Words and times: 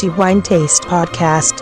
DiWineTaste 0.00 0.80
Podcast. 0.86 1.60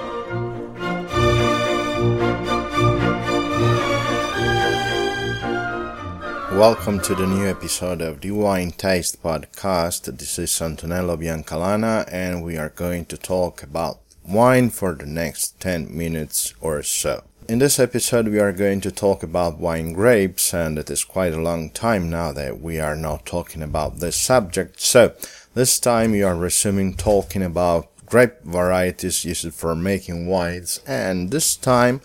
Welcome 6.57 7.01
to 7.01 7.17
the 7.17 7.27
new 7.27 7.45
episode 7.45 8.01
of 8.01 8.21
DiWineTaste 8.21 9.17
Podcast. 9.17 10.17
This 10.17 10.39
is 10.39 10.53
Antonello 10.53 11.17
Biancalana, 11.17 12.09
and 12.13 12.45
we 12.45 12.57
are 12.57 12.69
going 12.69 13.07
to 13.07 13.17
talk 13.17 13.65
about 13.65 13.99
wine 14.25 14.71
for 14.71 14.95
the 14.95 15.07
next 15.07 15.59
10 15.59 15.99
minutes 15.99 16.55
or 16.61 16.85
so. 16.85 17.25
In 17.49 17.59
this 17.59 17.81
episode, 17.81 18.29
we 18.29 18.39
are 18.39 18.53
going 18.53 18.81
to 18.83 18.93
talk 18.93 19.25
about 19.25 19.59
wine 19.59 19.95
grapes, 19.95 20.55
and 20.55 20.79
it 20.79 20.89
is 20.91 21.03
quite 21.03 21.33
a 21.33 21.43
long 21.43 21.71
time 21.71 22.09
now 22.09 22.31
that 22.31 22.61
we 22.61 22.79
are 22.79 22.95
not 22.95 23.27
talking 23.27 23.65
about 23.65 23.99
this 23.99 24.15
subject. 24.17 24.81
So, 24.81 25.17
this 25.55 25.81
time 25.81 26.13
we 26.13 26.23
are 26.23 26.37
resuming 26.37 26.95
talking 26.95 27.43
about 27.43 27.89
grape 28.09 28.43
varieties 28.43 29.25
used 29.25 29.53
for 29.55 29.75
making 29.75 30.27
wines, 30.27 30.81
and 30.87 31.31
this 31.31 31.57
time 31.57 32.01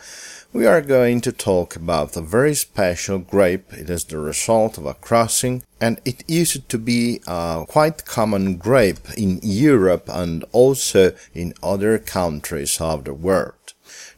we 0.51 0.67
are 0.67 0.81
going 0.81 1.19
to 1.21 1.31
talk 1.31 1.75
about 1.75 2.15
a 2.15 2.21
very 2.21 2.53
special 2.53 3.17
grape. 3.17 3.73
It 3.73 3.89
is 3.89 4.03
the 4.03 4.19
result 4.19 4.77
of 4.77 4.85
a 4.85 4.93
crossing, 4.93 5.63
and 5.81 5.99
it 6.05 6.23
used 6.27 6.69
to 6.69 6.77
be 6.77 7.21
a 7.25 7.65
quite 7.67 8.05
common 8.05 8.57
grape 8.57 9.09
in 9.17 9.39
Europe 9.41 10.09
and 10.09 10.45
also 10.51 11.13
in 11.33 11.53
other 11.63 11.97
countries 11.97 12.79
of 12.79 13.05
the 13.05 13.13
world. 13.13 13.62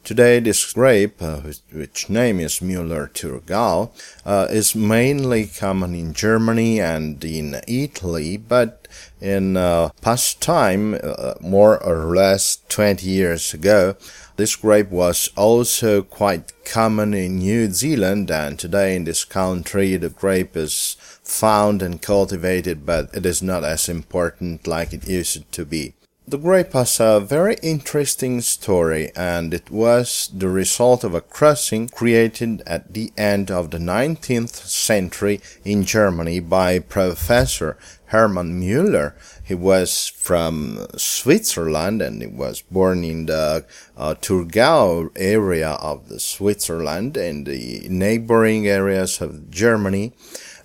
Today, 0.06 0.38
this 0.38 0.72
grape, 0.72 1.20
uh, 1.20 1.40
which, 1.72 2.08
name 2.08 2.38
is 2.38 2.60
Müller-Thurgau, 2.60 3.90
uh, 4.24 4.46
is 4.48 4.72
mainly 4.72 5.46
common 5.46 5.96
in 5.96 6.12
Germany 6.12 6.78
and 6.80 7.24
in 7.24 7.60
Italy, 7.66 8.36
but 8.36 8.86
in 9.20 9.56
uh, 9.56 9.88
past 10.02 10.40
time, 10.40 10.94
uh, 10.94 11.34
more 11.40 11.82
or 11.82 12.14
less 12.14 12.58
20 12.68 13.04
years 13.04 13.52
ago, 13.52 13.96
this 14.36 14.54
grape 14.54 14.90
was 14.90 15.28
also 15.34 16.02
quite 16.02 16.52
common 16.64 17.12
in 17.12 17.38
New 17.38 17.72
Zealand 17.72 18.30
and 18.30 18.60
today 18.60 18.94
in 18.94 19.02
this 19.02 19.24
country 19.24 19.96
the 19.96 20.10
grape 20.10 20.56
is 20.56 20.96
found 21.24 21.82
and 21.82 22.00
cultivated 22.00 22.86
but 22.86 23.08
it 23.12 23.26
is 23.26 23.42
not 23.42 23.64
as 23.64 23.88
important 23.88 24.68
like 24.68 24.92
it 24.92 25.08
used 25.08 25.50
to 25.50 25.64
be. 25.64 25.94
The 26.28 26.38
grape 26.38 26.72
has 26.72 26.98
a 26.98 27.20
very 27.20 27.54
interesting 27.62 28.40
story 28.40 29.12
and 29.14 29.54
it 29.54 29.70
was 29.70 30.28
the 30.34 30.48
result 30.48 31.04
of 31.04 31.14
a 31.14 31.20
crossing 31.20 31.88
created 31.88 32.64
at 32.66 32.94
the 32.94 33.12
end 33.16 33.48
of 33.48 33.70
the 33.70 33.78
19th 33.78 34.56
century 34.66 35.40
in 35.64 35.84
Germany 35.84 36.40
by 36.40 36.80
Professor 36.80 37.78
Hermann 38.06 38.60
Müller. 38.60 39.12
He 39.44 39.54
was 39.54 40.08
from 40.08 40.88
Switzerland 40.96 42.02
and 42.02 42.20
he 42.20 42.26
was 42.26 42.60
born 42.60 43.04
in 43.04 43.26
the 43.26 43.64
uh, 43.96 44.16
Thurgau 44.20 45.10
area 45.14 45.70
of 45.74 46.08
the 46.08 46.18
Switzerland 46.18 47.16
and 47.16 47.46
the 47.46 47.86
neighboring 47.88 48.66
areas 48.66 49.20
of 49.20 49.48
Germany. 49.48 50.12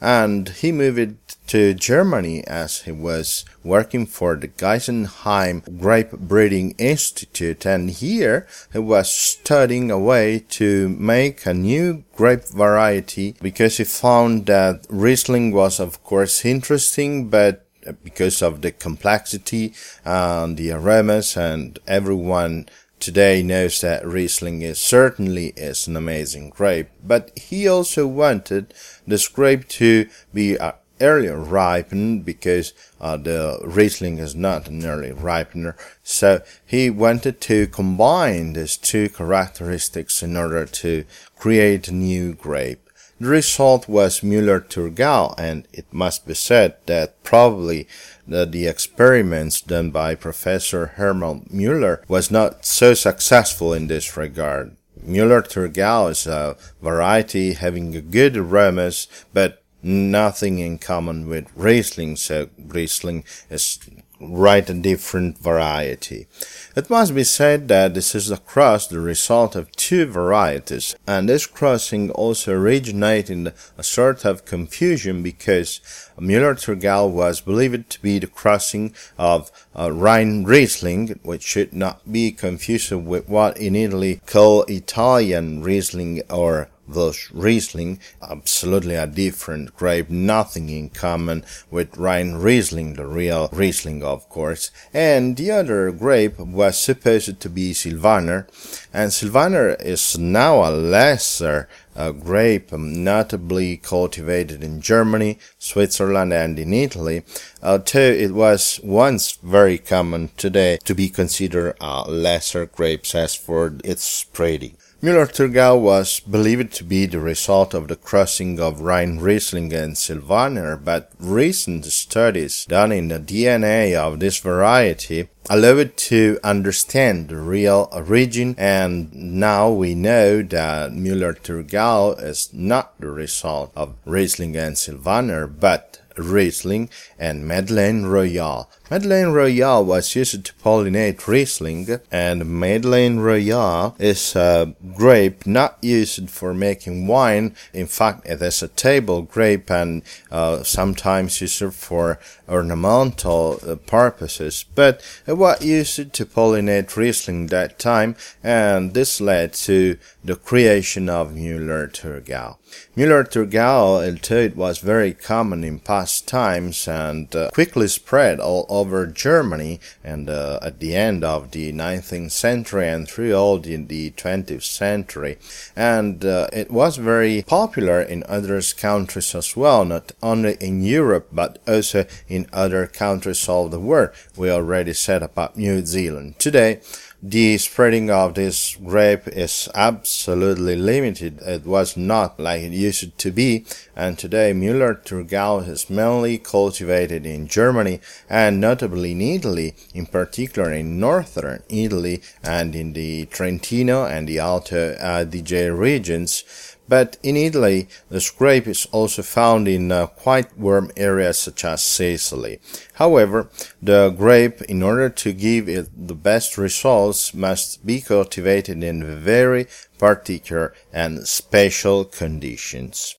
And 0.01 0.49
he 0.49 0.71
moved 0.71 1.20
to 1.51 1.73
Germany 1.73 2.47
as 2.47 2.83
he 2.83 2.93
was 2.93 3.43
working 3.61 4.05
for 4.05 4.37
the 4.37 4.47
Geisenheim 4.47 5.81
Grape 5.81 6.11
Breeding 6.11 6.73
Institute. 6.77 7.65
And 7.65 7.89
here 7.89 8.47
he 8.71 8.79
was 8.79 9.13
studying 9.13 9.91
a 9.91 9.99
way 9.99 10.45
to 10.51 10.87
make 10.87 11.45
a 11.45 11.53
new 11.53 12.05
grape 12.15 12.45
variety 12.45 13.35
because 13.41 13.75
he 13.75 13.83
found 13.83 14.45
that 14.45 14.85
Riesling 14.89 15.51
was 15.51 15.81
of 15.81 16.01
course 16.05 16.45
interesting 16.45 17.27
but 17.27 17.65
because 18.01 18.41
of 18.41 18.61
the 18.61 18.71
complexity 18.71 19.73
and 20.05 20.55
the 20.55 20.71
aromas 20.71 21.35
and 21.35 21.79
everyone 21.85 22.69
today 23.01 23.43
knows 23.43 23.81
that 23.81 24.07
Riesling 24.07 24.61
is 24.61 24.79
certainly 24.79 25.47
is 25.57 25.87
an 25.87 25.97
amazing 25.97 26.51
grape, 26.51 26.87
but 27.03 27.37
he 27.37 27.67
also 27.67 28.07
wanted 28.07 28.73
this 29.05 29.27
grape 29.27 29.67
to 29.69 30.07
be 30.33 30.55
a 30.55 30.75
earlier 31.01 31.37
ripened 31.37 32.23
because 32.23 32.73
uh, 32.99 33.17
the 33.17 33.59
Riesling 33.63 34.19
is 34.19 34.35
not 34.35 34.67
an 34.67 34.85
early 34.85 35.11
ripener. 35.11 35.75
So 36.03 36.41
he 36.65 36.89
wanted 36.89 37.41
to 37.41 37.67
combine 37.67 38.53
these 38.53 38.77
two 38.77 39.09
characteristics 39.09 40.23
in 40.23 40.37
order 40.37 40.65
to 40.65 41.05
create 41.37 41.87
a 41.87 41.93
new 41.93 42.33
grape. 42.33 42.89
The 43.19 43.27
result 43.27 43.87
was 43.87 44.21
Müller-Thurgau, 44.21 45.35
and 45.37 45.67
it 45.71 45.85
must 45.91 46.25
be 46.25 46.33
said 46.33 46.77
that 46.87 47.21
probably 47.23 47.87
the, 48.27 48.47
the 48.47 48.65
experiments 48.65 49.61
done 49.61 49.91
by 49.91 50.15
Professor 50.15 50.87
Hermann 50.87 51.41
Müller 51.53 52.01
was 52.07 52.31
not 52.31 52.65
so 52.65 52.95
successful 52.95 53.73
in 53.73 53.85
this 53.85 54.17
regard. 54.17 54.75
Müller-Thurgau 55.05 56.09
is 56.09 56.25
a 56.25 56.57
variety 56.81 57.53
having 57.53 57.95
a 57.95 58.01
good 58.01 58.37
aromas, 58.37 59.07
but 59.33 59.60
nothing 59.83 60.59
in 60.59 60.77
common 60.77 61.27
with 61.27 61.47
Riesling, 61.55 62.15
so 62.15 62.49
Riesling 62.57 63.23
is 63.49 63.79
right 64.21 64.69
a 64.69 64.73
different 64.73 65.37
variety. 65.37 66.27
It 66.75 66.89
must 66.89 67.15
be 67.15 67.23
said 67.23 67.67
that 67.67 67.93
this 67.93 68.13
is 68.13 68.29
a 68.29 68.37
cross 68.37 68.87
the 68.87 68.99
result 68.99 69.55
of 69.55 69.71
two 69.71 70.05
varieties, 70.05 70.95
and 71.07 71.27
this 71.27 71.47
crossing 71.47 72.11
also 72.11 72.53
originated 72.53 73.31
in 73.31 73.53
a 73.77 73.83
sort 73.83 74.25
of 74.25 74.45
confusion 74.45 75.23
because 75.23 75.79
Müller-Thurgau 76.19 77.09
was 77.09 77.41
believed 77.41 77.89
to 77.89 78.01
be 78.01 78.19
the 78.19 78.27
crossing 78.27 78.93
of 79.17 79.51
uh, 79.77 79.91
Rhine 79.91 80.43
Riesling, 80.43 81.19
which 81.23 81.43
should 81.43 81.73
not 81.73 82.11
be 82.11 82.31
confused 82.31 82.91
with 82.91 83.27
what 83.27 83.57
in 83.57 83.75
Italy 83.75 84.21
call 84.25 84.63
Italian 84.63 85.63
Riesling 85.63 86.21
or 86.29 86.69
those 86.93 87.29
Riesling, 87.33 87.99
absolutely 88.21 88.95
a 88.95 89.07
different 89.07 89.75
grape, 89.75 90.09
nothing 90.09 90.69
in 90.69 90.89
common 90.89 91.43
with 91.69 91.97
Rhine 91.97 92.33
Riesling, 92.35 92.93
the 92.95 93.05
real 93.05 93.49
Riesling, 93.51 94.03
of 94.03 94.27
course. 94.29 94.71
And 94.93 95.37
the 95.37 95.51
other 95.51 95.91
grape 95.91 96.39
was 96.39 96.77
supposed 96.77 97.39
to 97.39 97.49
be 97.49 97.73
Sylvaner, 97.73 98.47
and 98.93 99.13
Sylvaner 99.13 99.75
is 99.79 100.17
now 100.17 100.67
a 100.67 100.71
lesser 100.71 101.67
uh, 101.95 102.11
grape, 102.11 102.71
um, 102.71 103.03
notably 103.03 103.77
cultivated 103.77 104.63
in 104.63 104.81
Germany, 104.81 105.37
Switzerland, 105.59 106.33
and 106.33 106.57
in 106.57 106.73
Italy, 106.73 107.23
although 107.61 107.99
it 107.99 108.33
was 108.33 108.79
once 108.83 109.33
very 109.43 109.77
common 109.77 110.29
today 110.37 110.77
to 110.83 110.95
be 110.95 111.09
considered 111.09 111.75
a 111.81 112.09
lesser 112.09 112.65
grape 112.65 113.03
as 113.13 113.35
for 113.35 113.75
its 113.83 114.03
spreading. 114.03 114.75
Müller-Thurgau 115.01 115.81
was 115.81 116.19
believed 116.19 116.73
to 116.73 116.83
be 116.83 117.07
the 117.07 117.19
result 117.19 117.73
of 117.73 117.87
the 117.87 117.95
crossing 117.95 118.59
of 118.59 118.81
Rhine 118.81 119.17
Riesling 119.17 119.73
and 119.73 119.97
Sylvaner, 119.97 120.77
but 120.77 121.11
recent 121.19 121.85
studies 121.85 122.65
done 122.65 122.91
in 122.91 123.07
the 123.07 123.19
DNA 123.19 123.95
of 123.95 124.19
this 124.19 124.37
variety 124.37 125.29
allowed 125.49 125.97
to 125.97 126.39
understand 126.43 127.29
the 127.29 127.37
real 127.37 127.89
origin 127.91 128.53
and 128.59 129.11
now 129.11 129.71
we 129.71 129.95
know 129.95 130.43
that 130.43 130.91
Müller-Thurgau 130.91 132.21
is 132.21 132.49
not 132.53 132.93
the 132.99 133.09
result 133.09 133.71
of 133.75 133.95
Riesling 134.05 134.55
and 134.55 134.77
Sylvaner, 134.77 135.47
but 135.47 135.90
Riesling 136.21 136.89
and 137.19 137.47
Madeleine 137.47 138.05
Royale. 138.05 138.69
Madeleine 138.89 139.31
Royale 139.31 139.85
was 139.85 140.15
used 140.15 140.43
to 140.43 140.53
pollinate 140.55 141.25
Riesling, 141.27 141.99
and 142.11 142.45
Madeleine 142.59 143.19
Royale 143.19 143.95
is 143.99 144.35
a 144.35 144.75
grape 144.95 145.47
not 145.47 145.77
used 145.81 146.29
for 146.29 146.53
making 146.53 147.07
wine. 147.07 147.55
In 147.73 147.87
fact, 147.87 148.27
it 148.27 148.41
is 148.41 148.61
a 148.61 148.67
table 148.67 149.21
grape 149.21 149.71
and 149.71 150.03
uh, 150.29 150.63
sometimes 150.63 151.39
used 151.39 151.73
for 151.73 152.19
ornamental 152.51 153.59
uh, 153.65 153.75
purposes, 153.75 154.65
but 154.75 155.01
it 155.25 155.33
was 155.33 155.63
used 155.63 156.13
to 156.13 156.25
pollinate 156.25 156.95
Riesling 156.95 157.47
that 157.47 157.79
time, 157.79 158.15
and 158.43 158.93
this 158.93 159.21
led 159.21 159.53
to 159.53 159.97
the 160.23 160.35
creation 160.35 161.09
of 161.09 161.31
Müller-Thurgau. 161.31 162.57
Müller-Thurgau, 162.95 164.05
although 164.05 164.35
it 164.35 164.55
was 164.55 164.79
very 164.79 165.13
common 165.13 165.63
in 165.63 165.79
past 165.79 166.27
times 166.27 166.87
and 166.87 167.33
uh, 167.35 167.49
quickly 167.51 167.87
spread 167.87 168.39
all 168.39 168.65
over 168.69 169.07
Germany 169.07 169.79
and 170.03 170.29
uh, 170.29 170.59
at 170.61 170.79
the 170.79 170.95
end 170.95 171.23
of 171.23 171.51
the 171.51 171.73
19th 171.73 172.31
century 172.31 172.87
and 172.87 173.07
through 173.07 173.33
all 173.33 173.57
the, 173.59 173.75
the 173.77 174.11
20th 174.11 174.63
century. 174.63 175.37
And 175.75 176.23
uh, 176.23 176.47
it 176.53 176.71
was 176.71 176.97
very 176.97 177.43
popular 177.47 178.01
in 178.01 178.23
other 178.27 178.61
countries 178.77 179.33
as 179.35 179.55
well, 179.55 179.85
not 179.85 180.11
only 180.21 180.55
in 180.59 180.83
Europe 180.83 181.29
but 181.31 181.59
also 181.67 182.05
in 182.27 182.40
other 182.53 182.87
countries 182.87 183.47
of 183.49 183.71
the 183.71 183.79
world. 183.79 184.11
We 184.37 184.49
already 184.49 184.93
said 184.93 185.23
about 185.23 185.57
New 185.57 185.85
Zealand. 185.85 186.39
Today, 186.39 186.81
the 187.23 187.59
spreading 187.59 188.09
of 188.09 188.33
this 188.33 188.75
grape 188.83 189.27
is 189.27 189.69
absolutely 189.75 190.75
limited. 190.75 191.39
It 191.43 191.67
was 191.67 191.95
not 191.95 192.39
like 192.39 192.63
it 192.63 192.71
used 192.71 193.15
to 193.15 193.31
be, 193.31 193.63
and 193.95 194.17
today 194.17 194.53
Müller-Thurgau 194.53 195.67
is 195.67 195.87
mainly 195.87 196.39
cultivated 196.39 197.27
in 197.27 197.45
Germany 197.45 198.01
and 198.27 198.59
notably 198.59 199.11
in 199.11 199.21
Italy, 199.21 199.75
in 199.93 200.07
particular 200.07 200.73
in 200.73 200.99
northern 200.99 201.61
Italy 201.69 202.23
and 202.43 202.75
in 202.75 202.93
the 202.93 203.27
Trentino 203.27 204.05
and 204.05 204.27
the 204.27 204.39
Alto 204.39 204.95
Adige 204.95 205.69
regions. 205.69 206.43
But 206.91 207.15
in 207.23 207.37
Italy, 207.37 207.87
the 208.09 208.19
grape 208.37 208.67
is 208.67 208.85
also 208.91 209.21
found 209.21 209.65
in 209.69 209.93
uh, 209.93 210.07
quite 210.07 210.57
warm 210.57 210.91
areas 210.97 211.37
such 211.37 211.63
as 211.63 211.81
Sicily. 211.81 212.59
However, 212.95 213.49
the 213.81 214.09
grape, 214.09 214.61
in 214.63 214.83
order 214.83 215.09
to 215.09 215.31
give 215.31 215.69
it 215.69 215.87
the 215.95 216.15
best 216.15 216.57
results, 216.57 217.33
must 217.33 217.85
be 217.85 218.01
cultivated 218.01 218.83
in 218.83 219.05
very 219.21 219.67
particular 219.99 220.73
and 220.91 221.25
special 221.25 222.03
conditions. 222.03 223.15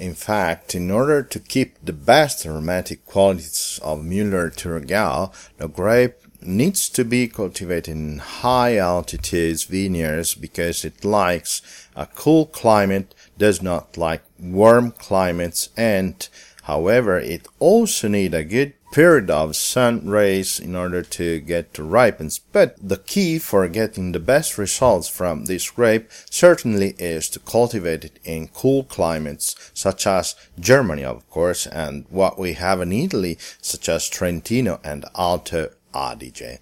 In 0.00 0.14
fact, 0.14 0.74
in 0.74 0.90
order 0.90 1.22
to 1.22 1.38
keep 1.38 1.76
the 1.80 1.92
best 1.92 2.44
aromatic 2.44 3.06
qualities 3.06 3.78
of 3.84 4.00
Müller-Thurgau, 4.00 5.32
the 5.58 5.68
grape 5.68 6.21
needs 6.46 6.88
to 6.90 7.04
be 7.04 7.28
cultivated 7.28 7.92
in 7.92 8.18
high 8.18 8.76
altitudes 8.76 9.64
vineyards 9.64 10.34
because 10.34 10.84
it 10.84 11.04
likes 11.04 11.62
a 11.96 12.06
cool 12.06 12.46
climate, 12.46 13.14
does 13.38 13.62
not 13.62 13.96
like 13.96 14.22
warm 14.38 14.90
climates, 14.92 15.68
and 15.76 16.28
however, 16.64 17.18
it 17.18 17.46
also 17.58 18.08
needs 18.08 18.34
a 18.34 18.44
good 18.44 18.74
period 18.92 19.30
of 19.30 19.56
sun 19.56 20.06
rays 20.06 20.60
in 20.60 20.76
order 20.76 21.02
to 21.02 21.40
get 21.40 21.72
to 21.72 21.82
ripen. 21.82 22.30
But 22.52 22.76
the 22.80 22.98
key 22.98 23.38
for 23.38 23.66
getting 23.66 24.12
the 24.12 24.20
best 24.20 24.58
results 24.58 25.08
from 25.08 25.46
this 25.46 25.70
grape 25.70 26.10
certainly 26.30 26.94
is 26.98 27.30
to 27.30 27.38
cultivate 27.38 28.04
it 28.04 28.18
in 28.22 28.48
cool 28.48 28.84
climates 28.84 29.56
such 29.72 30.06
as 30.06 30.36
Germany, 30.60 31.04
of 31.04 31.28
course, 31.30 31.66
and 31.66 32.04
what 32.10 32.38
we 32.38 32.52
have 32.52 32.82
in 32.82 32.92
Italy, 32.92 33.38
such 33.62 33.88
as 33.88 34.08
Trentino 34.08 34.78
and 34.84 35.06
Alto 35.16 35.70
Ah, 35.94 36.12
Adige. 36.12 36.58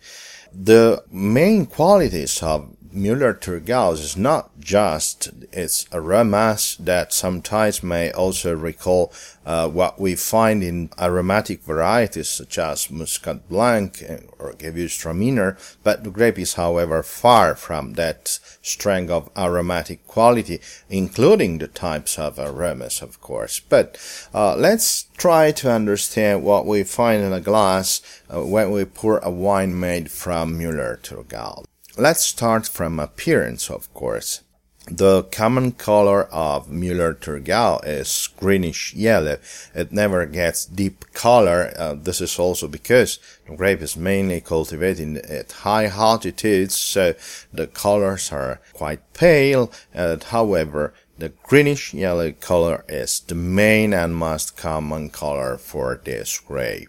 The 0.52 1.04
main 1.10 1.66
qualities 1.66 2.42
of 2.42 2.74
Müller-Thurgau 2.94 3.92
is 3.92 4.16
not 4.16 4.58
just 4.58 5.30
its 5.52 5.86
a 5.92 6.00
aromas 6.00 6.76
that 6.80 7.12
sometimes 7.12 7.82
may 7.82 8.10
also 8.10 8.54
recall 8.56 9.12
uh, 9.46 9.68
what 9.68 10.00
we 10.00 10.16
find 10.16 10.62
in 10.62 10.90
aromatic 10.98 11.62
varieties 11.62 12.28
such 12.28 12.58
as 12.58 12.90
Muscat 12.90 13.48
Blanc 13.48 14.02
or 14.38 14.52
Gewürztraminer, 14.54 15.56
but 15.84 16.02
the 16.02 16.10
grape 16.10 16.38
is 16.38 16.54
however 16.54 17.02
far 17.02 17.54
from 17.54 17.94
that 17.94 18.38
strength 18.60 19.10
of 19.10 19.30
aromatic 19.36 20.06
quality, 20.06 20.60
including 20.88 21.58
the 21.58 21.68
types 21.68 22.18
of 22.18 22.38
aromas, 22.38 23.02
of 23.02 23.20
course. 23.20 23.60
But 23.60 23.98
uh, 24.34 24.56
let's 24.56 25.04
try 25.16 25.52
to 25.52 25.70
understand 25.70 26.42
what 26.42 26.66
we 26.66 26.82
find 26.82 27.22
in 27.22 27.32
a 27.32 27.40
glass 27.40 28.02
uh, 28.28 28.42
when 28.44 28.72
we 28.72 28.84
pour 28.84 29.18
a 29.18 29.30
wine 29.30 29.78
made 29.78 30.10
from 30.10 30.58
Müller-Thurgau. 30.58 31.64
Let's 31.96 32.24
start 32.24 32.68
from 32.68 33.00
appearance, 33.00 33.68
of 33.68 33.92
course. 33.94 34.42
The 34.86 35.24
common 35.24 35.72
color 35.72 36.24
of 36.26 36.68
Müller-Thurgau 36.68 37.84
is 37.84 38.28
greenish 38.36 38.94
yellow. 38.94 39.38
It 39.74 39.90
never 39.90 40.24
gets 40.26 40.64
deep 40.64 41.12
color. 41.12 41.72
Uh, 41.76 41.94
this 41.94 42.20
is 42.20 42.38
also 42.38 42.68
because 42.68 43.18
the 43.46 43.56
grape 43.56 43.82
is 43.82 43.96
mainly 43.96 44.40
cultivated 44.40 45.16
at 45.18 45.50
high 45.50 45.86
altitudes, 45.86 46.76
so 46.76 47.14
the 47.52 47.66
colors 47.66 48.30
are 48.30 48.60
quite 48.72 49.12
pale. 49.12 49.72
Uh, 49.92 50.16
however, 50.28 50.94
the 51.18 51.30
greenish 51.42 51.92
yellow 51.92 52.30
color 52.30 52.84
is 52.88 53.18
the 53.20 53.34
main 53.34 53.92
and 53.92 54.14
most 54.14 54.56
common 54.56 55.10
color 55.10 55.58
for 55.58 56.00
this 56.04 56.38
grape. 56.38 56.88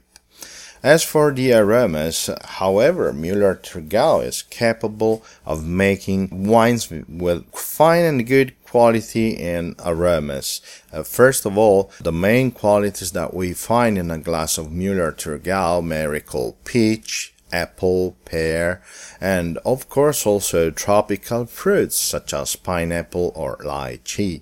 As 0.84 1.04
for 1.04 1.32
the 1.32 1.54
aromas, 1.54 2.28
however, 2.44 3.14
Müller-Thurgau 3.14 4.26
is 4.26 4.42
capable 4.42 5.24
of 5.46 5.64
making 5.64 6.48
wines 6.48 6.90
with 6.90 7.46
fine 7.54 8.04
and 8.04 8.26
good 8.26 8.56
quality 8.64 9.38
and 9.38 9.76
aromas. 9.86 10.60
Uh, 10.92 11.04
first 11.04 11.46
of 11.46 11.56
all, 11.56 11.92
the 12.02 12.12
main 12.12 12.50
qualities 12.50 13.12
that 13.12 13.36
we 13.36 13.54
find 13.54 13.96
in 13.96 14.10
a 14.10 14.18
glass 14.18 14.58
of 14.58 14.68
Müller-Thurgau 14.68 15.86
may 15.86 16.08
recall 16.08 16.58
peach, 16.66 17.32
apple, 17.54 18.16
pear, 18.26 18.82
and 19.20 19.60
of 19.60 19.88
course 19.88 20.26
also 20.26 20.72
tropical 20.72 21.46
fruits 21.46 21.96
such 21.96 22.34
as 22.34 22.56
pineapple 22.56 23.32
or 23.36 23.58
lychee. 23.58 24.42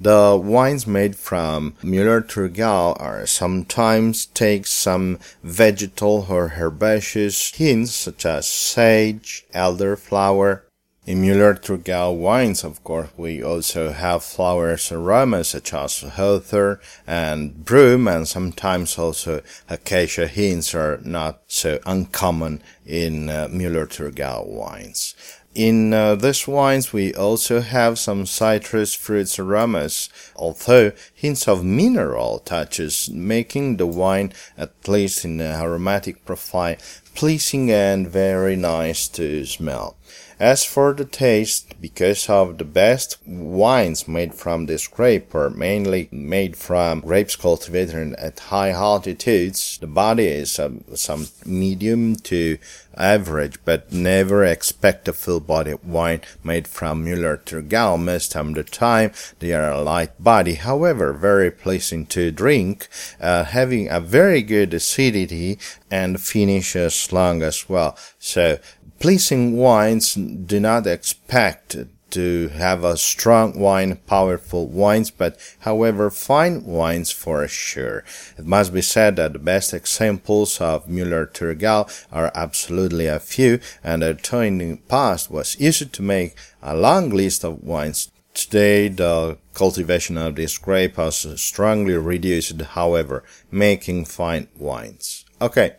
The 0.00 0.38
wines 0.42 0.86
made 0.86 1.14
from 1.14 1.74
Müller-Thurgau 1.82 3.00
are 3.00 3.26
sometimes 3.26 4.26
take 4.26 4.66
some 4.66 5.20
vegetal 5.42 6.26
or 6.28 6.54
herbaceous 6.58 7.54
hints 7.54 7.94
such 7.94 8.26
as 8.26 8.46
sage, 8.46 9.46
elderflower. 9.54 10.62
In 11.06 11.22
Müller-Thurgau 11.22 12.16
wines, 12.16 12.64
of 12.64 12.82
course, 12.82 13.10
we 13.16 13.42
also 13.42 13.92
have 13.92 14.24
flowers 14.24 14.90
aromas 14.90 15.48
such 15.48 15.72
as 15.74 16.00
hawthorn 16.00 16.80
and 17.06 17.64
broom, 17.64 18.08
and 18.08 18.26
sometimes 18.26 18.98
also 18.98 19.42
acacia 19.68 20.26
hints 20.26 20.74
are 20.74 20.98
not 21.04 21.42
so 21.46 21.78
uncommon 21.86 22.62
in 22.86 23.28
uh, 23.28 23.48
Müller-Thurgau 23.48 24.46
wines. 24.46 25.14
In 25.54 25.94
uh, 25.94 26.16
these 26.16 26.48
wines, 26.48 26.92
we 26.92 27.14
also 27.14 27.60
have 27.60 27.96
some 27.96 28.26
citrus 28.26 28.92
fruits 28.92 29.38
aromas, 29.38 30.08
although 30.34 30.90
hints 31.14 31.46
of 31.46 31.64
mineral 31.64 32.40
touches, 32.40 33.08
making 33.10 33.76
the 33.76 33.86
wine, 33.86 34.32
at 34.58 34.72
least 34.88 35.24
in 35.24 35.36
the 35.36 35.44
aromatic 35.44 36.24
profile, 36.24 36.74
pleasing 37.14 37.70
and 37.70 38.08
very 38.08 38.56
nice 38.56 39.06
to 39.08 39.46
smell. 39.46 39.96
As 40.40 40.64
for 40.64 40.92
the 40.92 41.04
taste, 41.04 41.80
because 41.80 42.28
of 42.28 42.58
the 42.58 42.64
best 42.64 43.18
wines 43.24 44.08
made 44.08 44.34
from 44.34 44.66
this 44.66 44.88
grape 44.88 45.32
are 45.34 45.50
mainly 45.50 46.08
made 46.10 46.56
from 46.56 47.00
grapes 47.00 47.36
cultivated 47.36 48.14
at 48.14 48.40
high 48.40 48.70
altitudes, 48.70 49.78
the 49.78 49.86
body 49.86 50.26
is 50.26 50.58
um, 50.58 50.82
some 50.94 51.28
medium 51.46 52.16
to 52.16 52.58
average, 52.96 53.58
but 53.64 53.92
never 53.92 54.44
expect 54.44 55.06
a 55.06 55.12
full 55.12 55.40
bodied 55.40 55.84
wine 55.84 56.20
made 56.42 56.66
from 56.66 57.04
Müller-Thurgau. 57.04 58.02
Most 58.02 58.34
of 58.34 58.54
the 58.54 58.64
time, 58.64 59.12
they 59.38 59.52
are 59.52 59.70
a 59.70 59.82
light 59.82 60.22
body, 60.22 60.54
however, 60.54 61.12
very 61.12 61.50
pleasing 61.50 62.06
to 62.06 62.32
drink, 62.32 62.88
uh, 63.20 63.44
having 63.44 63.88
a 63.88 64.00
very 64.00 64.42
good 64.42 64.74
acidity 64.74 65.58
and 65.90 66.20
finish 66.20 66.74
as 66.74 67.12
long 67.12 67.42
as 67.42 67.68
well. 67.68 67.96
So 68.18 68.58
pleasing 69.04 69.54
wines 69.54 70.14
do 70.14 70.58
not 70.58 70.86
expect 70.86 71.76
to 72.08 72.48
have 72.48 72.84
a 72.84 72.96
strong 72.96 73.60
wine, 73.60 73.96
powerful 74.06 74.66
wines, 74.66 75.10
but 75.10 75.38
however, 75.58 76.10
fine 76.10 76.64
wines 76.64 77.10
for 77.10 77.46
sure. 77.46 78.02
It 78.38 78.46
must 78.46 78.72
be 78.72 78.80
said 78.80 79.16
that 79.16 79.34
the 79.34 79.38
best 79.38 79.74
examples 79.74 80.58
of 80.58 80.86
Müller-Thurgau 80.86 82.06
are 82.10 82.32
absolutely 82.34 83.06
a 83.06 83.20
few, 83.20 83.60
and 83.82 84.00
the 84.00 84.14
the 84.14 84.78
past 84.88 85.30
was 85.30 85.60
used 85.60 85.92
to 85.92 86.02
make 86.02 86.34
a 86.62 86.74
long 86.74 87.10
list 87.10 87.44
of 87.44 87.62
wines. 87.62 88.10
Today, 88.32 88.88
the 88.88 89.36
cultivation 89.52 90.16
of 90.16 90.36
this 90.36 90.56
grape 90.56 90.96
has 90.96 91.26
strongly 91.38 91.98
reduced, 91.98 92.58
however, 92.58 93.22
making 93.50 94.06
fine 94.06 94.48
wines. 94.56 95.26
Okay. 95.42 95.76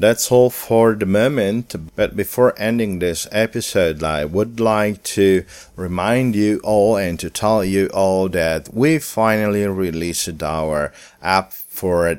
That's 0.00 0.32
all 0.32 0.48
for 0.48 0.94
the 0.94 1.04
moment, 1.04 1.76
but 1.94 2.16
before 2.16 2.54
ending 2.56 3.00
this 3.00 3.28
episode, 3.30 4.02
I 4.02 4.24
would 4.24 4.58
like 4.58 5.02
to 5.20 5.44
remind 5.76 6.34
you 6.34 6.58
all 6.64 6.96
and 6.96 7.20
to 7.20 7.28
tell 7.28 7.62
you 7.62 7.88
all 7.88 8.30
that 8.30 8.72
we 8.72 8.98
finally 8.98 9.66
released 9.66 10.42
our 10.42 10.90
app 11.22 11.52
for 11.52 12.08
uh, 12.08 12.16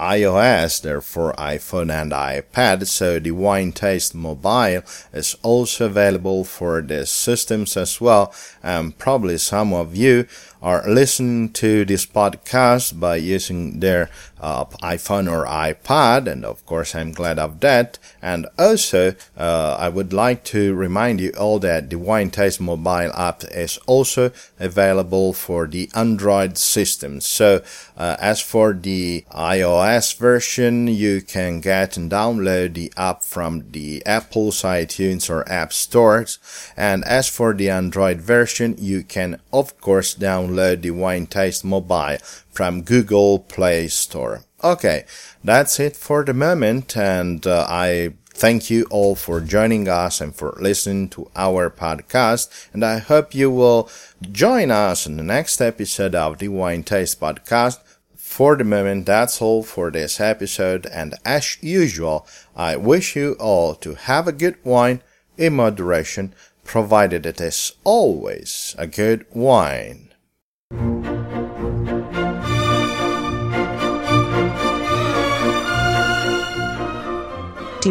iOS, 0.00 0.80
there 0.82 1.00
for 1.00 1.32
iPhone 1.34 1.92
and 1.92 2.10
iPad. 2.12 2.86
So 2.86 3.20
DiWineTaste 3.20 4.14
Mobile 4.14 4.82
is 5.12 5.36
also 5.42 5.86
available 5.86 6.44
for 6.44 6.80
the 6.80 7.06
systems 7.06 7.76
as 7.76 8.00
well. 8.00 8.34
And 8.62 8.96
probably 8.98 9.38
some 9.38 9.72
of 9.72 9.94
you 9.94 10.26
are 10.64 10.82
listening 10.88 11.50
to 11.52 11.84
this 11.84 12.06
podcast 12.06 12.98
by 12.98 13.16
using 13.16 13.80
their 13.80 14.08
uh, 14.40 14.64
iPhone 14.82 15.30
or 15.30 15.44
iPad, 15.46 16.26
and 16.26 16.42
of 16.44 16.64
course, 16.64 16.94
I'm 16.94 17.12
glad 17.12 17.38
of 17.38 17.60
that. 17.60 17.98
And 18.22 18.46
also, 18.58 19.14
uh, 19.36 19.76
I 19.78 19.90
would 19.90 20.14
like 20.14 20.42
to 20.44 20.74
remind 20.74 21.20
you 21.20 21.32
all 21.38 21.58
that 21.60 21.90
DiWineTaste 21.90 22.60
mobile 22.60 23.12
app 23.14 23.44
is 23.44 23.78
also 23.86 24.32
available 24.58 25.34
for 25.34 25.66
the 25.66 25.90
Android 25.94 26.56
system. 26.56 27.20
So, 27.20 27.62
uh, 27.96 28.16
as 28.20 28.40
for 28.40 28.72
the 28.72 29.24
iOS 29.30 30.16
version, 30.16 30.88
you 30.88 31.20
can 31.20 31.60
get 31.60 31.96
and 31.96 32.10
download 32.10 32.74
the 32.74 32.92
app 32.96 33.22
from 33.22 33.70
the 33.70 34.04
Apple's 34.04 34.62
iTunes 34.62 35.30
or 35.30 35.48
App 35.48 35.72
Stores. 35.72 36.38
And 36.76 37.04
as 37.04 37.28
for 37.28 37.54
the 37.54 37.70
Android 37.70 38.20
version, 38.20 38.74
you 38.78 39.04
can 39.04 39.40
of 39.52 39.80
course 39.80 40.14
download 40.14 40.82
DiWineTaste 40.82 41.64
mobile 41.64 42.18
from 42.50 42.82
Google 42.82 43.38
Play 43.38 43.88
Store. 43.88 44.42
Okay, 44.62 45.04
that's 45.42 45.78
it 45.78 45.94
for 45.94 46.24
the 46.24 46.32
moment, 46.32 46.96
and 46.96 47.46
uh, 47.46 47.66
I 47.68 48.14
thank 48.34 48.68
you 48.68 48.84
all 48.90 49.14
for 49.14 49.40
joining 49.40 49.88
us 49.88 50.20
and 50.20 50.34
for 50.34 50.56
listening 50.60 51.08
to 51.10 51.30
our 51.36 51.70
podcast. 51.70 52.68
And 52.72 52.84
I 52.84 52.98
hope 52.98 53.34
you 53.34 53.50
will 53.50 53.88
join 54.20 54.70
us 54.70 55.06
in 55.06 55.16
the 55.16 55.22
next 55.22 55.60
episode 55.60 56.14
of 56.14 56.38
DiWineTaste 56.38 57.16
Podcast. 57.16 57.78
For 58.16 58.56
the 58.56 58.64
moment, 58.64 59.06
that's 59.06 59.40
all 59.40 59.62
for 59.62 59.90
this 59.90 60.20
episode. 60.20 60.86
And 60.86 61.14
as 61.24 61.62
usual, 61.62 62.26
I 62.56 62.74
wish 62.76 63.14
you 63.14 63.34
all 63.38 63.76
to 63.76 63.94
have 63.94 64.26
a 64.26 64.32
good 64.32 64.56
wine 64.64 65.02
in 65.38 65.54
moderation, 65.54 66.34
provided 66.64 67.26
it 67.26 67.40
is 67.40 67.72
always 67.84 68.74
a 68.76 68.86
good 68.86 69.26
wine. 69.32 70.10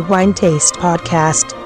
Wine 0.02 0.34
Taste 0.34 0.76
Podcast. 0.76 1.63